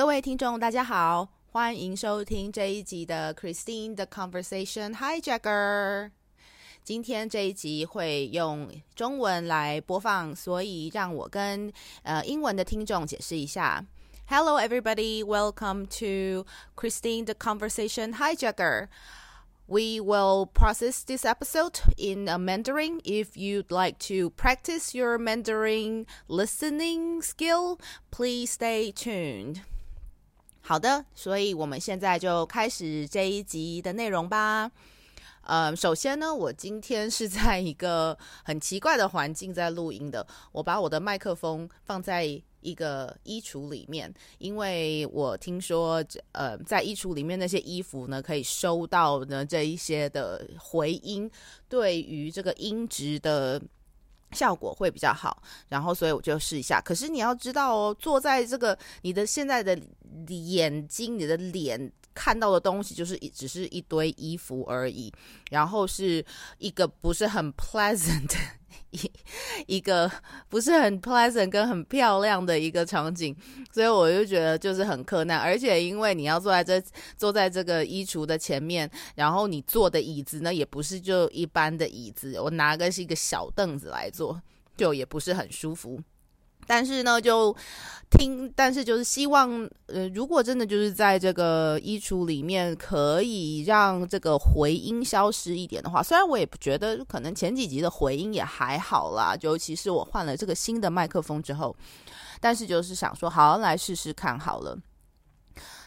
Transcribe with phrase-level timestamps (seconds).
[0.00, 6.11] 各位听众，大家好，欢迎收听这一集的 Christine 的 Conversation Hijacker。
[6.81, 11.73] 今天这一集会用中文来播放，所以让我跟
[12.03, 13.85] 呃英文的听众解释一下。
[14.27, 15.25] Hello, everybody.
[15.25, 16.45] Welcome to
[16.77, 18.87] Christine the Conversation Hijacker.
[19.67, 23.01] We will process this episode in a Mandarin.
[23.03, 27.77] If you'd like to practice your Mandarin listening skill,
[28.09, 29.63] please stay tuned.
[30.63, 34.71] 好的，所以我们现在就开始这一集的内容吧。
[35.43, 40.25] 呃，首先呢，我今天是在一个很奇怪的环境在录音的。
[40.51, 42.25] 我把我的麦克风放在
[42.61, 51.29] 一个衣橱里面，因为我听说，呃，在衣橱里面那些衣服呢，可以收到呢这一些的回音，
[51.67, 53.59] 对于这个音质的
[54.33, 55.41] 效果会比较好。
[55.69, 56.81] 然后，所以我就试一下。
[56.81, 59.77] 可是你要知道哦，坐在这个你的现在的
[60.27, 61.91] 眼睛，你的脸。
[62.13, 65.11] 看到的东西就是一只是一堆衣服而已，
[65.49, 66.23] 然后是
[66.57, 68.33] 一个不是很 pleasant
[68.91, 69.11] 一
[69.67, 70.11] 一个
[70.49, 73.35] 不是很 pleasant 跟很漂亮的一个场景，
[73.71, 76.81] 所以我就觉得就是很困难，而且因为你要坐在这
[77.17, 84.41] 坐在这个衣橱的前面，然后你坐的椅子呢也不是就一般的椅子，我拿个是一个小凳子来坐，
[84.75, 86.01] 就也不是很舒服。
[86.71, 87.53] 但是呢，就
[88.09, 101.75] 听，但是就是希望，呃，如果真的就是在这个衣橱里面可以让这个回音消失一点的话，虽然我也不觉得，可能前几集的回音也还好啦，尤其是我换了这个新的麦克风之后，
[102.39, 104.77] 但是就是想说，好来试试看好了。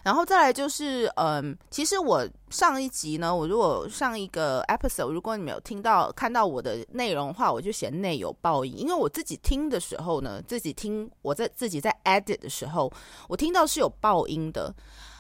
[0.05, 12.93] 然后再来就是，嗯，其实我上一集呢，我如果上一个 episode，如果你没有听到看到我的内容的话，我就嫌内有爆音，因为我自己听的时候呢，自己听我在自己在 edit 的时候，
[13.29, 14.75] 我听到是有爆音的，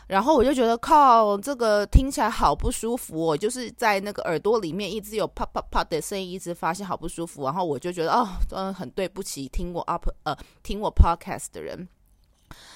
[0.06, 11.88] 然后我就觉得靠，这个听起来好不舒服，我就是在那个耳朵里面一直有啪啪啪的声音，一直发现好不舒服，然后我就觉得哦，嗯，很对不起听我 up 呃听我 podcast 的人。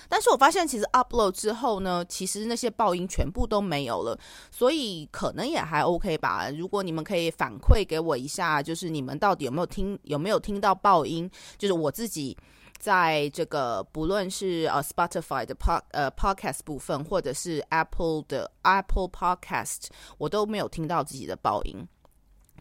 [0.09, 4.19] 但是我发现，其实 upload 之后呢，其实那些爆音全部都没有了，
[4.51, 6.49] 所以可能也还 OK 吧。
[6.51, 11.31] 如果你们可以反馈给我一下，就是你们到底有没有听，有没有听到爆音？
[11.59, 12.35] 就是我自己
[12.79, 21.87] 在这个不论是呃 Spotify 的 pod 呃 podcast 部分，或者是 Apple 的 Apple Podcast，我都没有听到自己的爆音。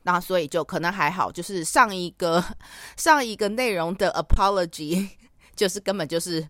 [0.04, 2.44] 那所以就可能还好，就是上一个
[2.98, 5.10] 上一个内容的 apology，
[5.56, 6.46] 就是根本就是。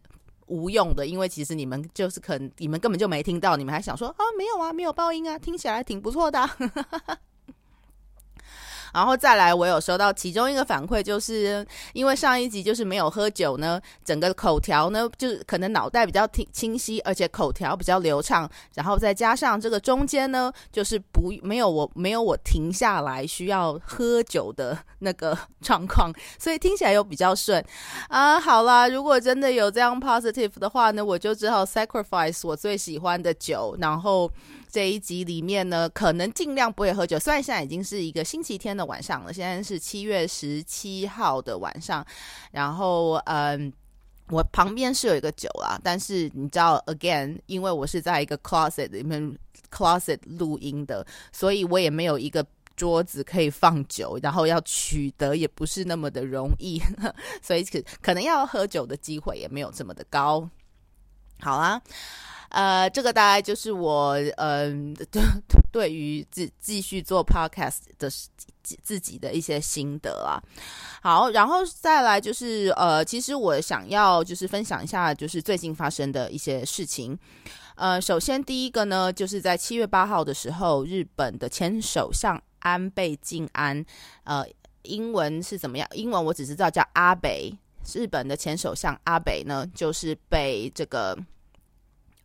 [0.47, 6.49] 无用的，因为其实你们就是可能你们根本就没听到，你们还想说啊没有啊没有爆音啊，听起来挺不错的。
[8.93, 27.63] 然后再来，我有收到其中一个反馈，就是因为上一集就是没有喝酒呢，整个口条呢就是可能脑袋比较清清晰，而且口条比较流畅，然后再加上这个中间呢，就是不没有我没有我停下来需要喝酒的那个状况，所以听起来又比较顺
[28.09, 28.39] 啊。
[28.39, 34.31] 好啦，如果真的有这样 positive 的话呢，我就只好 sacrifice 我最喜欢的酒，然后。
[34.77, 37.17] 这一集里面呢，可能尽量不会喝酒。
[37.17, 42.05] 虽然现在已经是一个星期天的晚上了，现在是七月十七号的晚上。
[42.51, 43.73] 然后，嗯，
[44.29, 49.35] 我旁边是有一个酒啦，但是你知道，again，因为我是在一个 closet 里面
[49.71, 52.45] closet 录音的，所以我也没有一个
[52.75, 56.79] 桌子可以放酒，然后要取得也不是那么的容易，
[57.41, 60.47] 所以可可能要喝酒的机会也没有这么的高。
[61.39, 61.81] 好啊。
[62.49, 65.21] 呃，这个大概就是我嗯，对
[65.71, 68.09] 对于自继续做 podcast 的
[68.81, 70.41] 自己的一些心得啊。
[71.01, 77.17] 好，然后再来就是呃，其实我想要就是分享一下，就是最近发生的一些事情。
[77.75, 83.85] 呃，首先第一个呢，就是在七月八号的时候，日本的前首相安倍晋安，
[84.23, 84.45] 呃，
[84.83, 85.87] 英文是怎么样？
[85.93, 87.53] 英文我只知道叫阿北。
[87.93, 91.17] 日本的前首相阿北呢，就是被这个。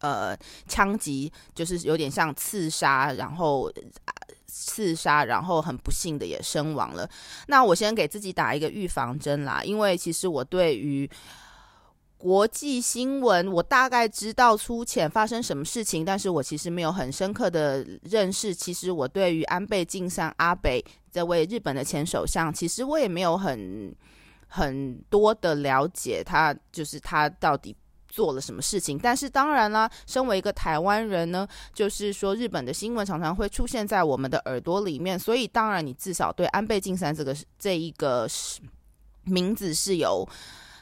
[0.02, 0.36] 呃，
[0.66, 3.72] 枪击就是有点像刺杀，然后
[4.46, 7.08] 刺杀，然后很不幸的也身亡了。
[7.46, 11.08] 那我先给自己打一个预防针啦，因为其实我对于
[12.18, 18.52] 国际新闻，我大概知道粗浅发生什么事情，但是我其实没有很深刻的认识。
[18.52, 23.94] 其实我对于安倍晋三阿北这位日本的前首相，其实我也没有很
[24.48, 27.76] 很多的了解，他就是他到底。
[28.12, 28.98] 做了什么事情？
[29.02, 38.28] 但是当然啦，身为一个台湾人呢，就是说日本的新闻常常会出现在我们的耳朵里面，所以当然你至少对安倍晋三这个这一个
[39.24, 40.28] 名字是有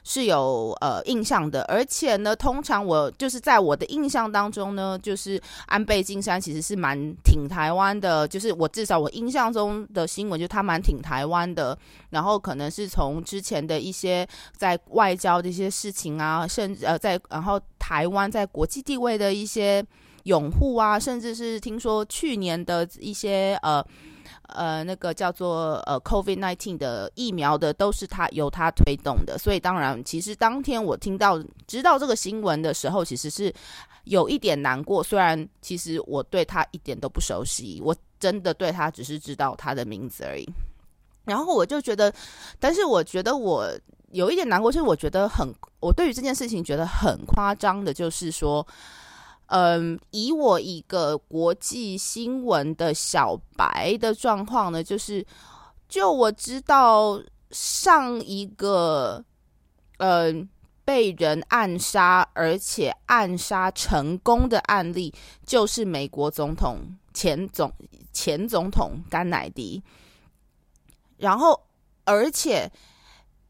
[0.04, 11.76] 是有呃印象的，而且呢，通常我就是在我的印象当中呢，就是安倍晋三其实是蛮挺台湾的，就是我至少我印象中的新闻就他蛮挺台湾的，
[12.10, 14.26] 然后可能是从之前的一些
[14.56, 19.84] 在外交的一些事情啊，甚至呃在然后台湾在国际地位的一些
[20.24, 23.84] 拥护啊，甚至是听说去年的一些呃。
[24.54, 33.52] 呃，那个叫做呃，COVID nineteen 的疫苗的，都是他由他推动的，所以当然，其实当天我听到知道这个新闻的时候，其实是
[34.04, 35.02] 有一点难过。
[35.02, 40.48] 虽然其实我对他一点都不熟悉，我真的对他只是知道他的名字而已。
[41.24, 42.12] 然后我就觉得，
[42.58, 43.70] 但是我觉得我
[44.12, 48.66] 有一点难过，就是我觉得很，我对于这件事情觉得很夸张的，就是说。
[49.52, 55.26] 嗯，以我一个国际新闻的小白的状况呢，就是，
[55.88, 57.20] 就我知道
[57.50, 59.24] 上一个，
[59.98, 60.48] 嗯，
[60.84, 65.12] 被人暗杀而且暗杀成功的案例，
[65.44, 66.78] 就是美国总统
[67.12, 67.72] 前总
[68.12, 69.82] 前总统甘乃迪，
[71.16, 71.60] 然后，
[72.04, 72.70] 而且，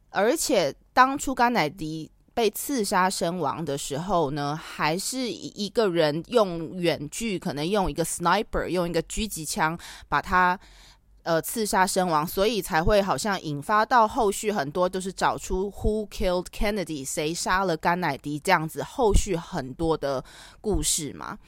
[0.08, 2.10] 而且当初甘乃迪。
[2.40, 9.78] 被刺杀身亡的时候呢，还是一个人用远距，可能用一个 sniper，用一个狙击枪
[10.08, 10.58] 把他
[11.22, 20.24] 呃刺杀身亡，所以才会好像引发到后续很多就是找出 who killed Kennedy，谁杀了甘乃迪这样子，后续很多的
[20.62, 21.38] 故事嘛。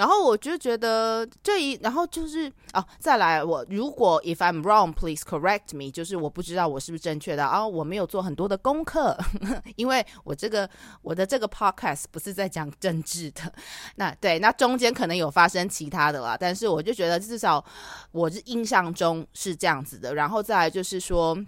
[0.00, 9.14] 然后我就觉得这一，然后就是哦，再来我如果 if I'm wrong, please correct me，就是我不知道我是不是正确的啊，我没有做很多的功课，
[9.76, 10.66] 因为我这个
[11.02, 13.52] 我的这个 podcast 不是在讲政治的，
[13.96, 17.62] 那对，那中间可能有发生其他的啦，但是我就觉得至少
[18.10, 21.38] 我是印象中是这样子的，然后再来就是说，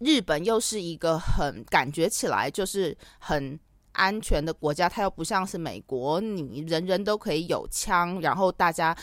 [0.00, 3.56] 日本又是一个很感觉起来就是很。
[3.98, 8.96] 安全的国家，它又不像是美国，你人人都可以有枪，然后大家，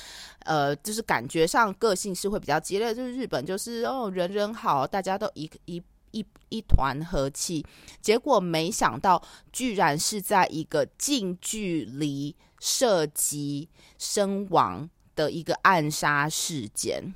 [0.45, 2.95] 呃，就是感觉上个性是会比较激烈。
[2.95, 7.65] 就是日本，就是哦，人人好，大家都一一一一团和气。
[8.01, 9.21] 结果没想到，
[9.51, 13.67] 居然是在一个近距离射击
[13.97, 17.13] 身亡的一个暗杀事件。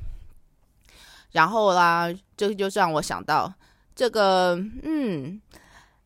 [1.31, 3.53] 然后啦，这就让我想到
[3.95, 5.41] 这个，嗯。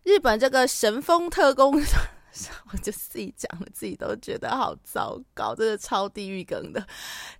[0.04, 1.74] 日本这个神风特工，
[2.72, 6.86] 我就自己讲了，自己都觉得好糟糕，真的超地狱梗的。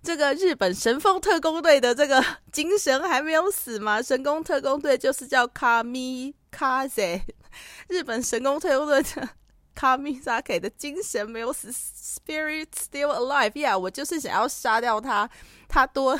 [0.02, 4.00] 这个日本神风特工队的这个精神还没有死吗？
[4.00, 7.20] 神风特工队就是叫卡米卡塞，
[7.88, 9.28] 日本神风特工队的
[9.74, 13.50] 卡米萨克的精神没有死，spirit still alive。
[13.50, 15.28] Yeah，我就是想要杀掉他，
[15.68, 16.18] 他多。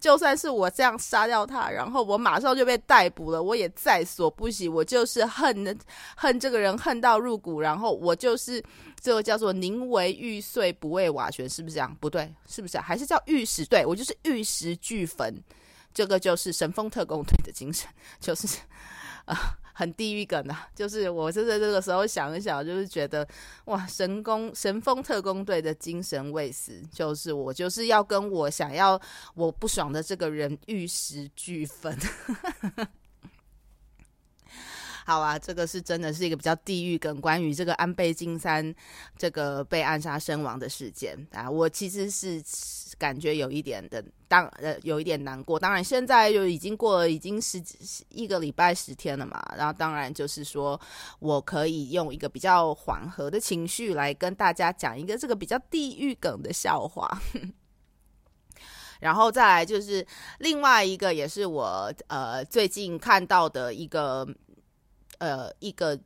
[0.00, 4.68] 就算是我这样杀掉他，然后我马上就被逮捕了，我也在所不惜。
[4.68, 5.78] 我就是恨
[6.16, 8.62] 恨这个人恨到入骨，然后我就是
[9.00, 11.96] 这个叫做宁为玉碎不为瓦全，是不是这样？
[12.00, 12.78] 不对，是不是？
[12.78, 13.64] 还是叫玉石？
[13.64, 15.34] 对我就是玉石俱焚。
[15.94, 17.88] 这个就是神风特工队的精神，
[18.20, 18.46] 就是
[19.24, 19.56] 啊。
[19.78, 23.24] 很地狱梗的， 就是我是在这个时候想一想，就是觉得
[23.66, 29.00] 哇，神工神风特工队的精神卫士，就是我就是要跟我想要
[29.36, 31.96] 我不爽的这个人玉石俱焚。
[35.08, 38.74] 好啊，这个是真的是一个比较地狱梗，关于这个安倍晋三
[39.16, 42.44] 这个被暗杀身亡的事件啊，我其实是
[42.98, 45.58] 感觉有一点的，当呃有一点难过。
[45.58, 47.58] 当然现在就已经过了已经十
[48.10, 50.78] 一个礼拜十天了嘛，然后当然就是说
[51.20, 57.18] 我可以用一个比较缓和的情绪来跟大家讲一个这个比较地狱梗的笑话，
[59.00, 60.06] 然后再来就是
[60.40, 64.28] 另外一个也是我呃最近看到的一个。
[65.18, 65.98] 呃，一个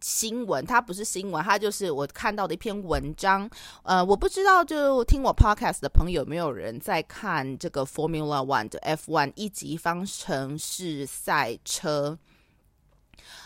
[0.00, 3.48] 新闻，它不是新闻，它就是我看到的一篇文章。
[3.82, 12.18] 呃，我不知道，就听我 podcast 的朋友有没有人在看这个 Formula One 的 F1 一级方程式赛车？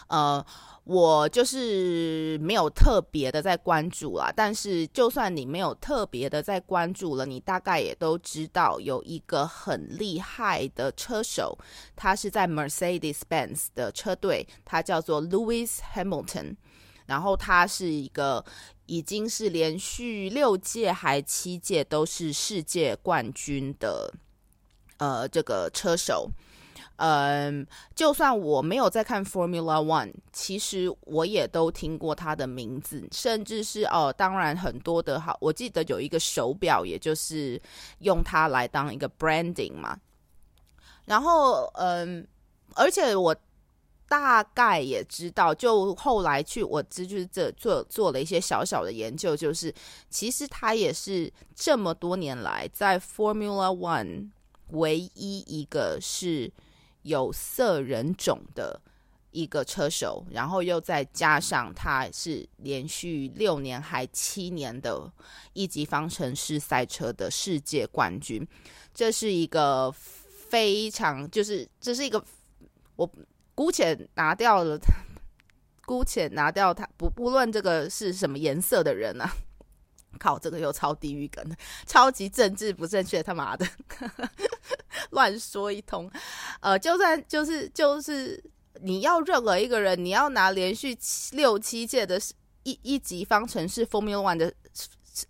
[0.09, 0.45] 呃。
[0.85, 11.59] 我就是没有特别的在关注啦，但是就算你没有特别的在关注了，你大概也都知道有一个很厉害的车手，
[11.97, 16.57] 他是在 Mercedes-Benz 的车队，他叫做 Lewis Hamilton，
[17.07, 18.45] 然后他是一个
[18.85, 24.13] 已经是连续六届还七届都是世界冠军的，
[24.99, 26.31] 呃，这个车手。
[26.97, 37.61] 嗯，就算我没有在看 Formula One，其实我也都听过他的名字，甚至是哦，当然很多的好，我记得有一个手表，也就是
[37.99, 39.99] 用它来当一个 branding 嘛。
[41.07, 42.27] 然后，嗯，
[42.75, 43.35] 而且我
[44.09, 49.75] 大概也知道，就后来去我这就是这做做了一些小小的研究，就是
[50.09, 54.31] 其实他也是这么多年来在 Formula One
[54.71, 56.51] 唯一一个是
[57.05, 58.79] 有色人种的
[59.31, 65.11] 一个车手，然后又再加上他是连续六年还七年的
[65.55, 68.47] 一级方程式赛车的世界冠军，
[68.93, 72.23] 这是一个非常就是这是一个
[72.97, 73.09] 我。
[73.57, 74.77] 姑且拿掉了，
[75.87, 79.33] 姑且拿掉他不不论这个是什么颜色的人啊，
[80.19, 81.45] 靠，这个又超地狱梗，
[81.87, 83.67] 超级政治不正确，他妈的，
[85.11, 86.11] 乱说一通。
[86.61, 88.43] 呃，就算就是就是
[88.81, 92.21] 你要任何一个人，你要拿连续七六七届的
[92.63, 94.53] 一一级方程式 Formula One 的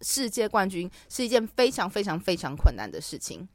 [0.01, 3.49] 世界冠军，是一件非常非常非常困难的事情。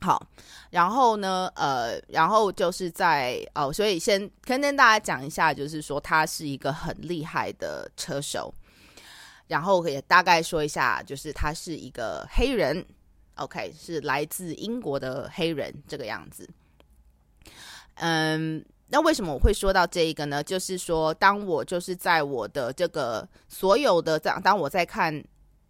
[0.00, 0.26] 好，
[0.68, 8.52] 然后呢，呃，然后就是在哦，所以先跟跟大家讲一下，就是说他是一个很厉害的车手，
[9.46, 12.84] 然后也大概说一下，就是他是一个黑人
[13.36, 16.48] ，OK，是来自英国的黑人这个样子。
[17.94, 20.42] 嗯，那为什么我会说到这一个呢？
[20.42, 25.24] 就是说，当我就是在我的这个所有的当当我在看。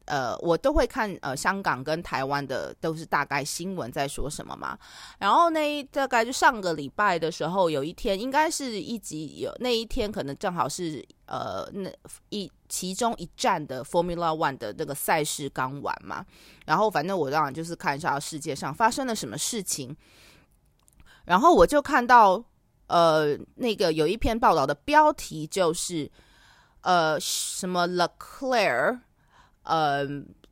[0.06, 4.78] 呃，我都会看呃，香港跟台湾的都是大概新闻在说什么嘛。
[5.18, 11.90] 然后那大概就上个礼拜的时候，有一天应该是一集有那一天，可能正好是呃那
[12.28, 16.26] 一其中一站的 Formula One 的那个赛事刚完嘛。
[16.66, 19.96] 然后反正我当然就是看一下世界上发生了什么事情。
[21.26, 22.44] 然后我就看到
[22.88, 26.10] 呃那个有一篇报道的标题就是
[26.80, 28.98] 呃什么 Leclerc。
[29.66, 30.06] 呃，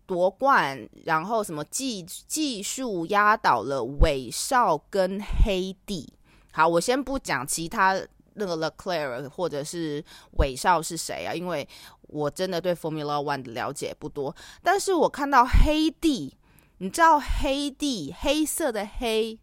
[0.06, 6.10] 夺冠，然后什么技技术压倒了韦少跟黑帝。
[6.50, 7.94] 好，我先不讲其他
[8.32, 10.02] 那个 Leclerc 或者是
[10.38, 11.68] 韦少是谁啊，因为
[12.12, 14.36] 我真的对 Formula One 的了解不多。
[14.62, 16.36] 但是我看到黑帝，
[16.78, 19.38] 你知道黑帝黑色的黑，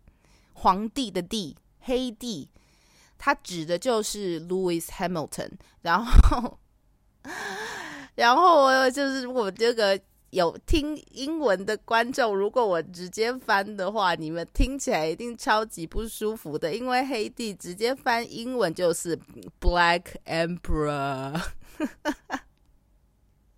[0.53, 2.49] 皇帝的帝，黑帝，
[3.17, 6.59] 他指的就是 Lewis Hamilton，然后。
[8.15, 9.97] 然后就是我这个
[10.31, 19.17] 有听英文的观众，如果我直接翻的话，你们听起来一定超级不舒服的，因为黑帝直接翻英文就是
[19.61, 21.41] Black Emperor。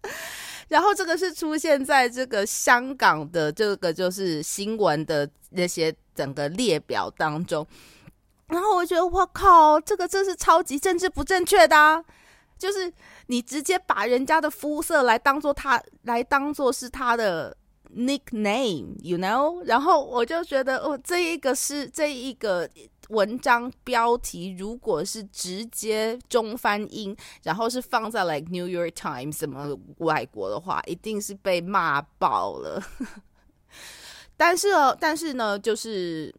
[0.69, 7.65] 然后这个是出现在这个香港的这个就是新闻的那些整个列表当中，
[8.47, 12.03] 然后我觉得我靠，这个真是超级政治不正确的。
[12.57, 12.93] 就是
[13.25, 17.57] 你直接把人家的肤色来当做他来当做是他的
[17.95, 19.63] nickname，you know？
[19.65, 22.69] 然后我就觉得哦，这一个是这一个
[23.11, 32.83] 文章标题，如果是直接中翻英，然后是放在 like New York Times 什么外国的话，一定是被骂爆了。
[34.35, 36.33] 但是哦，但是呢，就是。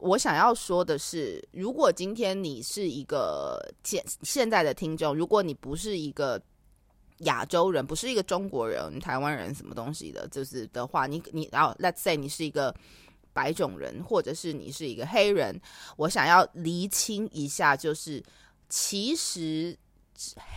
[0.00, 6.40] 我想要说的是，如果今天你是一个现现在的听众，如果你不是一个
[7.24, 12.72] 亚洲人，不是一个中国人、台湾人什么东西的，就是的话，你你然后 let's say 你是一个
[13.38, 15.60] 白种人，或者是你是一个黑人，
[15.96, 18.20] 我想要厘清一下，就是
[18.68, 19.78] 其实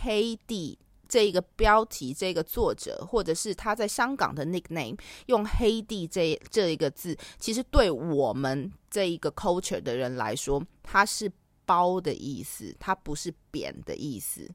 [0.01, 0.79] 黑地。
[1.11, 11.29] 这一个标题，这个作者，或者是他在香港的 nickname，用“黑帝”这这一个字，其实对我们这一个 culture 的人来说，它是
[11.65, 14.49] 包的意思，它不是贬的意思。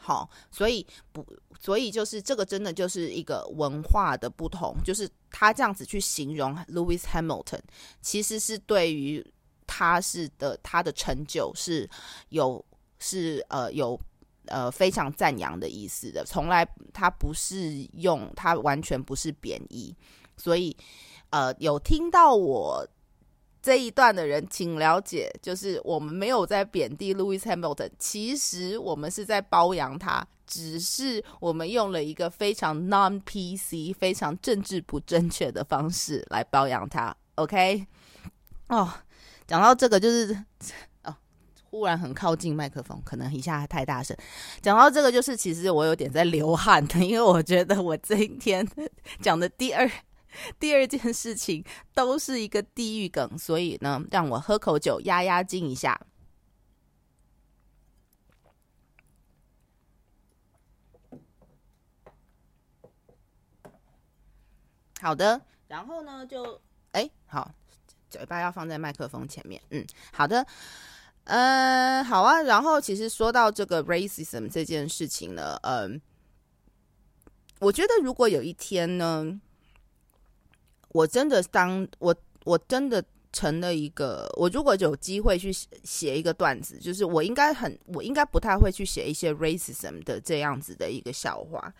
[0.00, 1.24] 好，所以不，
[1.60, 7.60] 所以就是这个真的就是一个文化的不同，就是他这样子去形容 Louis Hamilton，
[8.00, 9.24] 其实是对于
[9.66, 11.88] 他是的他的成就是
[12.30, 12.64] 有
[12.98, 14.00] 是呃有。
[14.46, 19.94] 呃，非常赞扬的意思的，从来他不是用，他完全不是贬义，
[20.36, 20.76] 所以
[21.28, 22.84] 呃，有听到我
[23.62, 37.14] 这一段的人，请了解，就是我们没有在贬低 Louis Hamilton，其实我们是在包养他，只是我们用了一个非常 non PC、非常政治不正确的方式来包养他。
[37.34, 37.86] OK，
[38.68, 38.90] 哦，
[39.46, 40.36] 讲到这个就是
[41.04, 41.14] 哦。
[41.70, 44.16] 忽然很靠近麦克风，可能一下太大声。
[44.60, 48.66] 讲到这个，就是其实我有点在流汗的，因为我觉得我这一天
[49.20, 49.88] 讲的第二
[50.58, 56.00] 第二件事情都是一个地狱梗，所以呢，让我喝口酒压压惊一下。
[65.00, 66.60] 好的，然后呢，就
[66.92, 67.54] 哎，好，
[68.10, 70.46] 嘴巴要放在麦克风前面，嗯，好的。
[71.24, 72.42] 嗯，好啊。
[72.42, 76.00] 然后其实说到这个 racism 这件事情呢，嗯，
[77.60, 79.40] 我觉得如果有一天呢，
[80.92, 91.72] 我真的当我我真的成了一个，我如果有机会去写一个段子，就是我应该很，我应该不太会去写一些 racism 的这样子的一个笑话。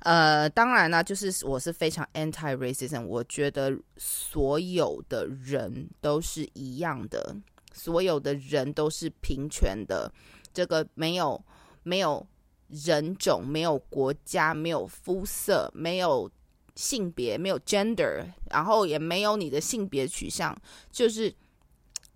[0.00, 7.34] 呃，当然呢，就是我是非常 anti racism，我觉得所有的人都是一样的，
[7.72, 10.12] 所有的人都是平权的，
[10.52, 11.42] 这个没有
[11.84, 12.26] 没有
[12.68, 16.30] 人种，没有国家，没有肤色，没有
[16.76, 20.56] 性别，没有 gender，然后也没有你的性别取向，
[20.90, 21.34] 就是。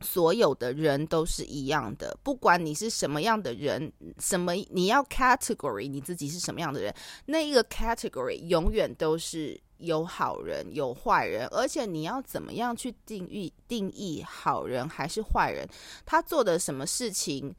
[0.00, 6.94] 所有的人都是一样的，不管你是什么样的人，什么你要 category 你自己是什么样的人，
[7.26, 15.68] 那一个 category 永远都是有好人有坏人，而且你要怎么样去定义定义好人还是坏人？
[16.06, 17.52] 他做的什么事情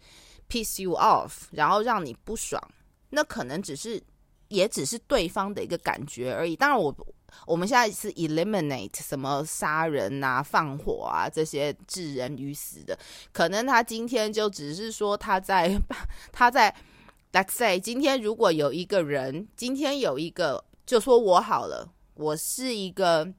[0.48, 2.58] piss you off，然后让你不爽，
[3.10, 4.02] 那可能只是
[4.50, 6.56] 也只是对方的一个感觉而已。
[6.56, 6.96] 当然我。
[7.46, 12.98] 我们现在是 eliminate 什么杀人啊、放火啊这些置人于死的，
[13.32, 15.80] 可能他今天就只是说他在
[16.34, 16.76] 他在
[17.32, 23.32] let's say 今天如果有一个人，今天有一个就说我好了，我是一个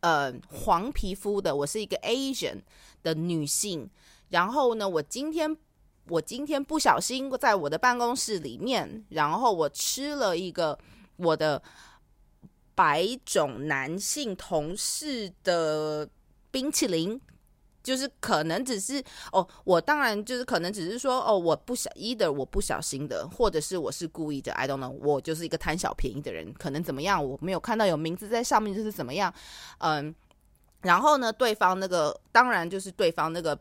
[0.00, 2.62] 呃黄皮肤的，我是一个 Asian
[3.04, 3.88] 的女性，
[4.30, 5.56] 然后呢，我今天
[6.08, 10.78] 我今天不小心在我的办公室里面，然后我吃了一个
[11.16, 11.62] 我的。
[12.74, 16.08] 白种男性同事的
[16.50, 17.20] 冰淇淋，
[17.82, 29.32] 就是可能只是哦，我当然就是可能只是说哦，我不小，either 我不小心的，或者是我是故意的，I don't know，我就是一个贪小便宜的人，可能怎么样，我没有看到有名字在上面，就是怎么样，
[29.78, 30.12] 嗯，
[30.80, 33.56] 然后呢，对方那个当然就是对方那个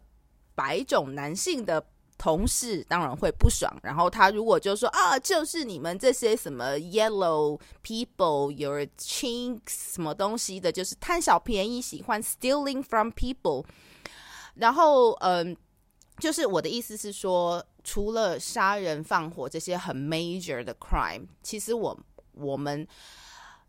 [0.55, 1.85] 白种男性的。
[2.21, 13.65] 同事当然会不爽，然后他如果就说啊，就是你们这些什么 yellow people，your chinks 什么东西的，就是贪小便宜，喜欢 stealing from people。
[14.53, 15.57] 然后，嗯，
[16.19, 21.99] 就是我的意思是说，除了杀人放火这些很 major 的 crime，其实我
[22.33, 22.87] 我们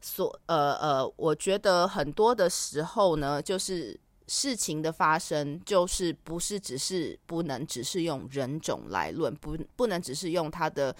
[0.02, 3.98] 所呃呃，我觉得很多的时候呢，就是。
[4.28, 10.94] 事情的发生就是不是只是不能只是用人种来论，不不能只是用他的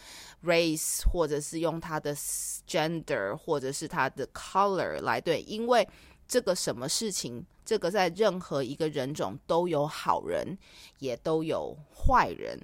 [0.44, 5.88] race 或者是用他的 gender 或者是他的 color 来对，因为
[6.26, 10.58] 这个什么事情，这个在任何一个人种都有好人，
[10.98, 12.58] 也都有坏人。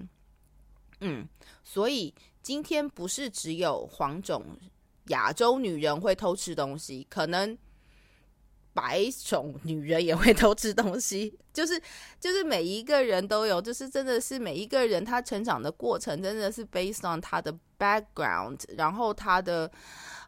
[1.01, 1.27] 嗯，
[1.63, 4.43] 所以今天不是只有黄种
[5.07, 7.57] 亚洲女人会偷吃东西，可能。
[8.73, 11.81] 白种女人也会偷吃东西， 就是
[12.19, 19.69] 就是每一个人都有，就是真的是每一个人他成长的过程真的是 based on 他的 background，然后他的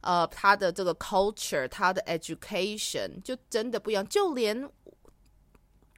[0.01, 4.05] 呃他的这个 culture，他的 education 就真的不一样。
[4.07, 4.69] 就连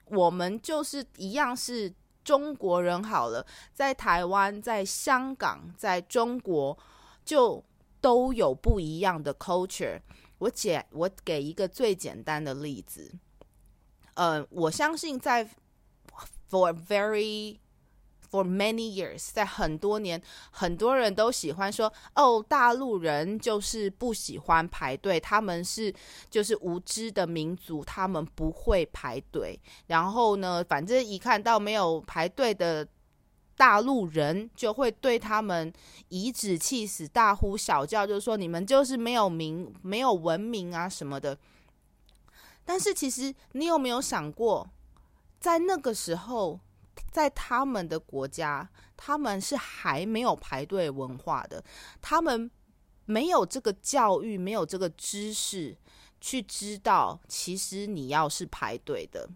[0.06, 6.78] 我们就是一样是中国人好了，在台湾、在香港、在中国
[7.24, 7.64] 就
[8.00, 10.00] 都有不一样的 culture。
[10.38, 13.12] 我简我给一个最简单的例子，
[14.14, 15.44] 呃，我相信在
[16.50, 17.58] for very
[18.30, 20.20] for many years，在很多年，
[20.50, 25.94] 很多人都喜欢说，哦，大陆人就是不喜欢排队，他们是
[26.28, 29.58] 就是无知的民族，他们不会排队。
[29.86, 32.86] 然后呢，反正一看到没有排队的。
[33.56, 35.72] 大陆人就会对他们
[36.08, 41.38] 颐指气使、大呼小叫，就是说你们就是没有名、没有文明啊什么的。
[42.64, 44.68] 但是其实你有没有想过，
[45.38, 46.58] 在那个时候，
[47.10, 51.62] 在他们的国家，他们是还没有排队文化的，
[52.00, 52.50] 他们
[53.04, 55.76] 没有这个教育，没有这个知识
[56.20, 59.28] 去知道，其实你要是排队的。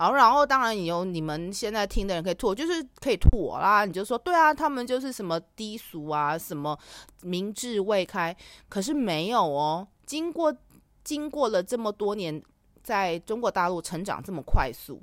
[0.00, 3.84] 好，然后当然有你们现在听的人可以吐，就是可以吐我啦。
[3.84, 6.74] 你就说对啊，他们就是什么低俗啊，什么
[7.20, 8.34] 明智未开。
[8.66, 10.56] 可是没有哦，经过
[11.04, 12.42] 经过了这么多年，
[12.82, 14.98] 在中国大陆成长这么快速，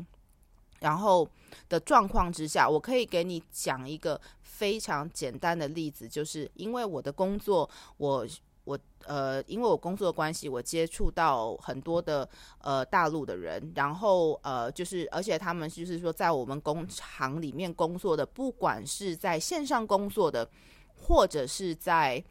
[0.79, 1.29] 然后
[1.69, 8.25] 的状况之下，我可以给你讲一个非常简单的例子，就是因为我的工作，我。
[8.67, 12.27] 我呃，因为我工作的关系，我接触到很多的
[12.59, 20.45] 呃大陆的人，然后呃，就是而且他们就是说，在我们工厂里面工作的，不管是在线上工作的，
[20.93, 22.21] 或者是在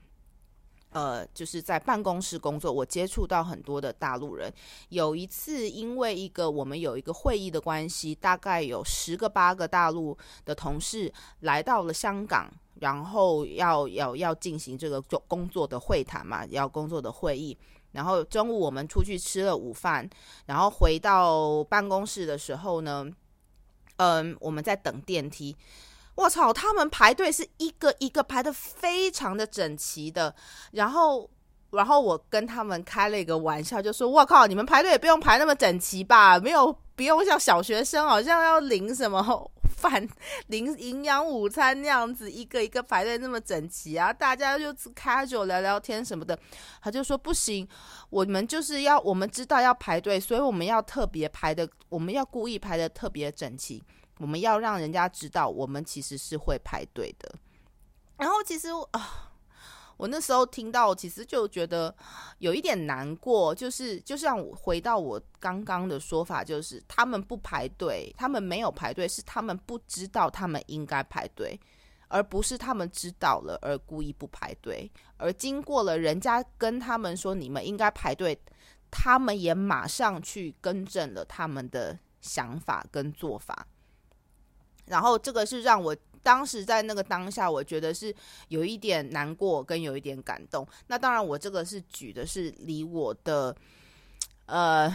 [0.96, 4.50] 呃，就是在办公室工作，我接触到很多的大陆人。
[4.88, 17.54] 有一次，因为一个我们有一个会议的关系，大概有十个八个大陆的同事来到了香港，然后要要要进行这个做工作的会谈嘛，要工作的会议。
[17.92, 20.08] 然后中午我们出去吃了午饭，
[20.46, 23.06] 然后回到办公室的时候呢，
[23.98, 25.54] 嗯，我们在等电梯。
[26.16, 26.50] 我操！
[26.50, 30.34] 他们排队是一个一个排的非常的整齐的，
[30.72, 31.28] 然后，
[31.70, 36.38] 然后我跟他们开了一个玩笑，就说：“我靠，你们排队也不用排那么整齐吧？
[36.40, 39.22] 没有，不用像小学生好像要领什么
[39.76, 40.08] 饭、
[40.48, 44.10] 领营养午餐那样子，一个一个排队那么整齐啊！
[44.10, 46.38] 大家就开酒聊聊天什么的。”
[46.80, 47.68] 他就说：“不行，
[48.08, 53.84] 我们就是要我们知道要排队，所以我们要特别排的，我们要故意排的特别整齐。”
[54.18, 57.34] 我们要让人家知道，我们其实是会排队的。
[58.16, 59.32] 然后，其实啊，
[59.98, 61.94] 我那时候听到，其实就觉得
[62.38, 71.60] 有一点难过，就是就像回到我刚刚的说法，就是他们不排队，他们没有排队，是他们不知道他们应该排队，
[72.08, 74.90] 而不是他们知道了而故意不排队。
[75.18, 78.38] 而经过了人家跟他们说你们应该排队，
[78.90, 83.66] 他们也马上去更正了他们的想法跟做法。
[84.86, 88.14] 然后这个是让我当时在那个当下，我觉得是
[88.48, 90.66] 有一点难过，跟有一点感动。
[90.88, 93.54] 那当然，我这个是举的是离我的，
[94.46, 94.90] 呃，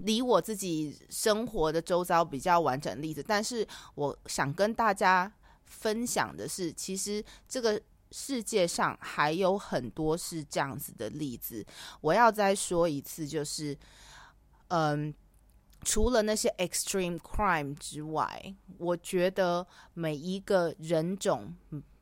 [0.00, 3.22] 离我自己生活的周遭比较完整例子。
[3.22, 5.32] 但是我想跟大家
[5.64, 11.64] 分享的是，其实这个世界上还有很多是这样子的例子。
[12.02, 13.76] 我要再说一次，就是，
[14.68, 15.14] 嗯。
[15.86, 21.54] 除了那些 extreme crime 之外，我觉得每一个人种、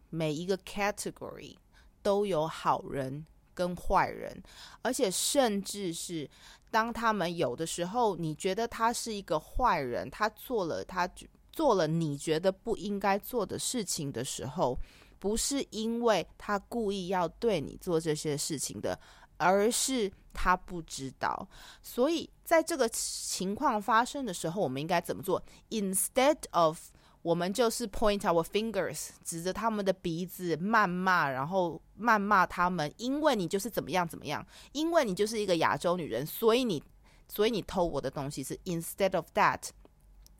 [0.08, 1.54] 每一个 category
[2.02, 4.42] 都有好人跟坏人，
[4.80, 6.26] 而且甚至是
[6.70, 11.06] 当他们有的时候，你觉得他是一个坏人，他做了他
[11.52, 14.78] 做了你觉得不应该做的事情的时候，
[15.18, 18.98] 不是因为他故意要对你做这些事情的。
[19.36, 21.48] 而是他不知道，
[21.80, 26.78] 所以在这个情况发生的时候，我们应该怎么做？Instead of
[27.22, 36.82] 我们就是 point our fingers，指着他们的鼻子谩骂，然后谩骂他们，因为你就是怎么样怎么样，因为你就是一个亚洲女人，所以你
[37.28, 39.70] 所以你偷我的东西是 instead of that。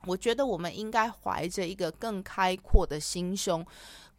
[0.07, 3.65] 我觉得我们应该怀着一个更开阔的心胸。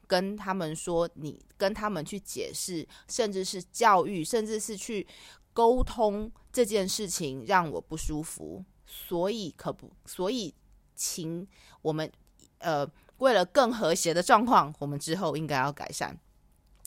[0.07, 5.07] 跟他们说，你跟他们去解释，甚至是教育，甚至是去
[5.55, 10.53] 沟通这件事情让我不舒服，所以可不，所以
[10.95, 11.47] 请
[11.81, 12.11] 我们
[12.57, 12.85] 呃，
[13.19, 16.19] 为了更和谐的状况，我们之后应该要改善。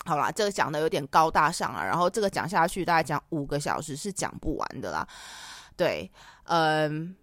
[0.05, 5.09] 好啦，这个讲的有点高大上啊，然后这个讲下去大概讲五个小时是讲不完的啦。
[5.75, 6.13] 对，
[6.45, 7.17] 嗯。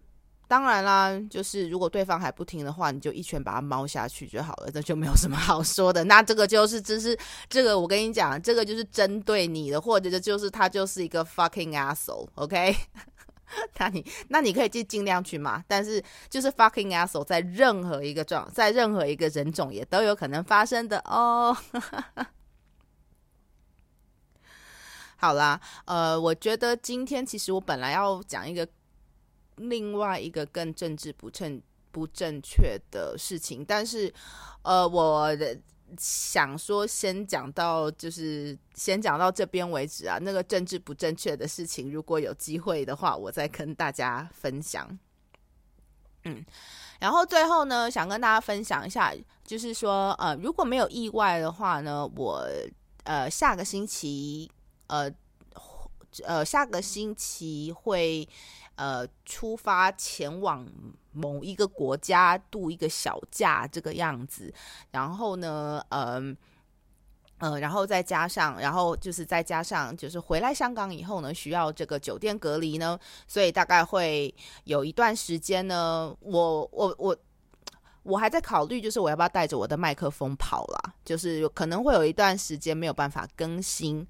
[0.48, 6.04] 当然啦，就是如果对方还不听的话，你就一拳把他猫下去就好了，这就没有什么好说的。
[6.04, 7.18] 那这个就是，这是
[7.50, 12.76] 这个我跟你讲，这个就是针对你的，或者就是他就是一个 fucking asshole，OK？
[13.80, 21.56] 那你那你可以尽尽量去骂，但是就是 fucking asshole 在任何一个状，在任何一个人种也都有可能发生的哦。
[25.18, 28.68] 好啦，呃，我觉得今天其实我本来要讲一个。
[29.58, 34.14] 另外一个更政治不正不正确的事情，但是，
[34.64, 35.30] 呃，我
[35.98, 40.18] 想说先讲到，就是先讲到这边为止啊。
[40.22, 45.00] 那个政治不正确的事情，如果有机会的话，我再跟大家分享。
[46.26, 46.44] 嗯，
[47.00, 49.14] 然后最后呢，想跟大家分享一下，
[49.46, 52.46] 就是说，呃，如果没有意外的话呢，我
[53.06, 54.52] 呃下个星期，
[54.88, 55.10] 呃
[56.26, 58.28] 呃下个星期会。
[58.76, 60.68] 呃，出发前往
[61.14, 64.54] 某一个国家度一个小假这个样子，
[64.92, 66.36] 然后呢，嗯，
[67.38, 74.34] 呃，然后再加上，然后就是再加上，就是回来香港以后呢，需要这个酒店隔离呢，所以大概会
[74.66, 77.18] 有一段时间呢，我我我
[78.04, 84.06] 我还在考虑，就是我要不要带着我的麦克风跑啦，就是可能会有一段时间没有办法更新。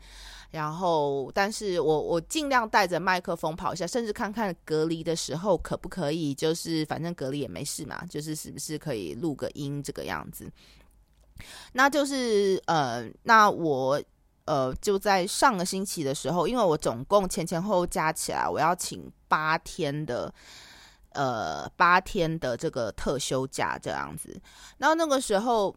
[0.56, 10.50] 然后，但是我我尽量带着麦克风跑一下，甚至看看隔离的时候可不可以，就是反正隔离也没事嘛，就是是不是可以录个音这个样子。
[11.74, 14.02] 那就是呃，那我
[14.46, 20.34] 呃就在上个星期的时候，因为我总共前前后后加起来，我要请八天的
[21.10, 24.42] 呃八天的这个特休假这样子。
[24.78, 25.76] 然后那个时候，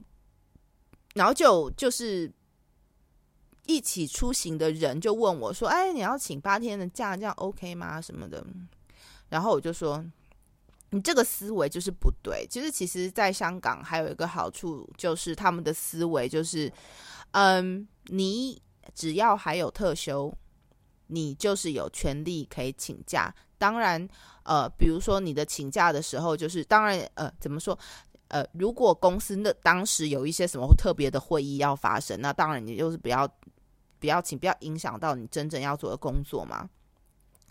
[1.14, 2.32] 然后就就是。
[3.68, 8.00] 一起出行的人就问我说：“哎，你要请八天的假，这样 OK 吗？
[8.00, 8.44] 什么的？”
[9.28, 10.02] 然后我就说
[10.88, 12.46] ：“你这个思维就是不对。
[12.48, 16.72] 其实，其实，在香港还有一个好处，就是他们的思维就是，
[17.32, 18.60] 嗯，你
[18.94, 20.32] 只要还有特休，
[21.08, 23.32] 你就是有权利可以请假。
[23.58, 24.08] 当然，
[24.44, 27.78] 呃，比如说你的请假的时候，就是当然，呃，怎么说？”
[28.28, 33.26] 呃，如果公司那当时有一些什么特别的会议要发生，那当然你就是不要
[33.98, 36.68] 不要请，不要影响到你真正要做的工作嘛。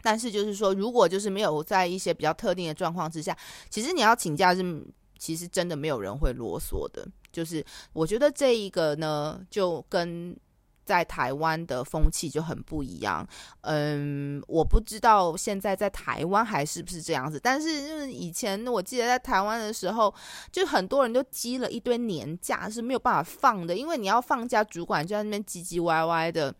[0.02, 3.38] 但是就是说，如果就是没有在一些比较特定的状况之下，
[3.70, 4.86] 其实你要请假是，
[5.18, 7.08] 其实真的没有人会啰嗦的。
[7.32, 10.38] 就是我觉得这一个呢，就跟。
[10.88, 13.28] 在台湾的风气就很不一样，
[13.62, 20.14] 嗯，我不知道现在在台湾还是不是这样子，但是就是以前我记得在台湾的时候，
[20.50, 26.56] 就很多人都积了一堆年假是没有办法放的，因为你要放假，主管就在那边唧唧歪歪的。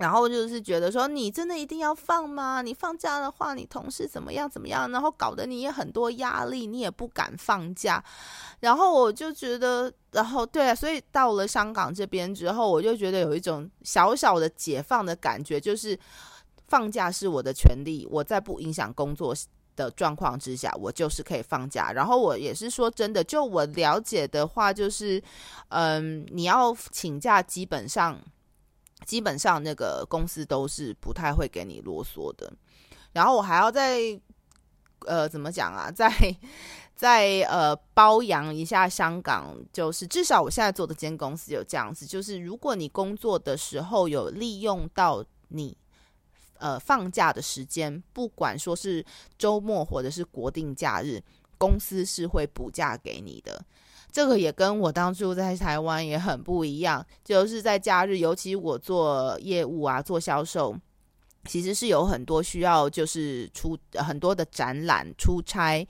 [0.00, 2.62] 然后就是觉得说，你真的一定要放吗？
[2.62, 4.90] 你放假的话，你同事怎么样怎么样？
[4.90, 8.02] 然后搞得你也很多压力，你也不敢放假。
[8.60, 15.98] 然后我就觉得，然后对啊，所以到了香港这边之后，我就觉得有一种小小的解放的感觉，就是
[16.66, 19.34] 放假是我的权利，我在不影响工作
[19.76, 21.92] 的状况之下，我就是可以放假。
[21.92, 25.22] 然后我也是说真的，就我了解的话，就是
[25.68, 28.18] 嗯，你要请假，基本上。
[29.04, 32.52] 基本上那个公司都是不太会给你啰嗦的，
[33.12, 33.98] 然后我还要再
[35.06, 35.90] 呃怎么讲啊？
[35.94, 36.10] 再
[36.94, 45.76] 再呃包养一下香港，就是至少我现在做的间公司有这样子，就是如果你工作的时候有利用到你
[46.58, 49.04] 呃放假的时间，不管说是
[49.38, 51.22] 周末或者是国定假日，
[51.56, 53.64] 公司是会补假给你的。
[54.12, 60.76] 这个也跟我当初在台湾也很不一样，就是在假日，尤其我做业务啊，做销售，
[61.44, 65.86] 其实是有很多需要，就是出很多的展览、出差，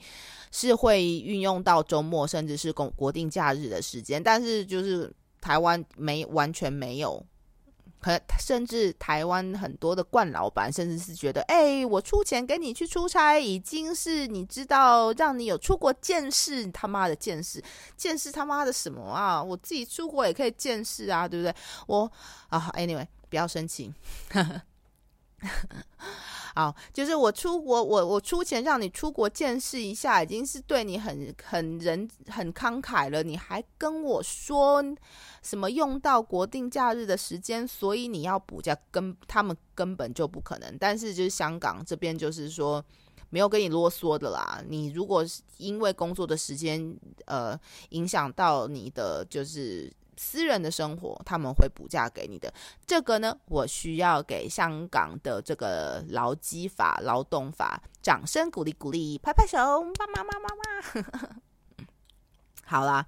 [0.51, 7.25] 是会运用到周末，甚至是国国定假日的时间，但是就是台湾没完全没有。
[8.01, 17.63] 可甚至台湾很多的冠老板，甚至是觉得，哎，我出钱给你去出差，已经是你知道，让你有出国见识，他妈的见识，
[17.95, 19.41] 见识他妈的什么啊？
[19.41, 21.55] 我自己出国也可以见识啊，对不对？
[21.85, 22.11] 我
[22.49, 23.93] 啊，anyway，不要生气。
[26.53, 33.23] 好，就是我出国，我我出钱让你出国见识一下，已经是对你很很人很慷慨了。
[33.23, 34.83] 你还跟我说
[35.41, 40.77] 什么用到国定假日的时间，所以你要补假，跟他们根本就不可能。
[40.77, 42.83] 但是就是香港这边就是说
[43.29, 44.61] 没有跟你啰嗦的啦。
[44.67, 46.93] 你如果是因为工作的时间
[47.25, 47.57] 呃
[47.91, 49.91] 影响到你的就是。
[50.23, 52.53] 私人的生活他们会补假给你的，
[52.85, 61.41] 这个呢，我需要给香港的这个劳基法、劳动法掌声鼓励鼓励，拍拍手，妈妈妈妈妈。
[62.63, 63.03] 好啦，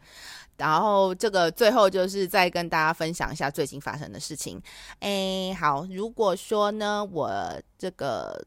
[0.58, 4.60] 然后这个最后就是再跟大家分享一下最近发生的事情。
[5.00, 8.44] 哎，好，如果说呢，我这个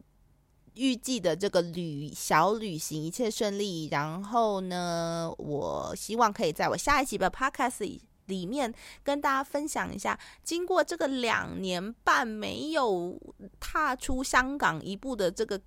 [0.75, 8.01] 预计的这个旅小旅行一切顺利，然后呢，我希望可以在我下一集的 podcast。
[8.27, 13.21] 里面跟大家分享一下，经过这个两年半没有
[13.59, 15.61] 踏出香港一步的这个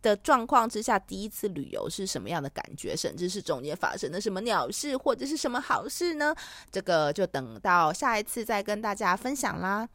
[0.00, 6.34] 的状况之下，第一次旅游是什么样的感觉，甚至是中间发生的什么鸟事或者是什么好事呢？
[6.70, 9.88] 这个就等到下一次再跟大家分享啦。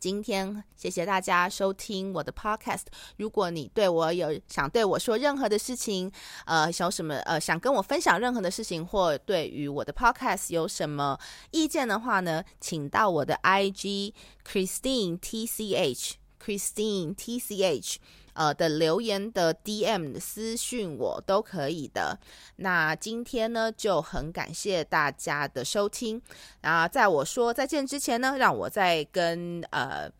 [0.00, 2.84] 今天谢谢大家收听我的 podcast。
[3.18, 6.10] 如果你对我有想对我说任何的事情，
[6.46, 11.18] 呃，有什么呃想跟我分享任何的事情，或对于我的 podcast 有什么
[11.50, 17.98] 意见的话呢，请到我的 IG Christine T C H Christine T C H。
[18.40, 22.18] 呃的留言的 DM 私讯我都可以的。
[22.56, 26.22] 那今天呢就很感谢大家的收听。
[26.62, 30.10] 啊，在我说再见之前呢，让我再跟呃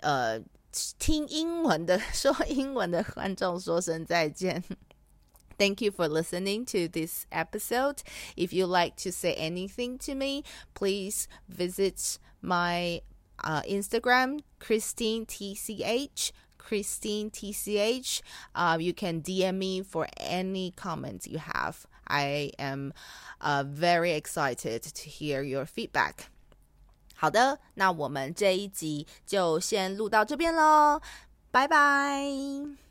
[0.00, 0.40] 呃
[0.98, 4.64] 听英文的说英文的观众说声再见。
[5.56, 7.98] Thank you for listening to this episode.
[8.34, 10.42] If you like to say anything to me,
[10.74, 13.02] please visit my
[13.44, 16.32] uh, Instagram, Christine TCH.
[16.59, 18.21] Christine TCH.
[18.53, 21.85] Uh, you can DM me for any comments you have.
[22.07, 22.93] I am
[23.41, 26.27] uh, very excited to hear your feedback.
[27.15, 31.01] 好的，那我们这一集就先录到这边喽，
[31.51, 32.75] 拜拜。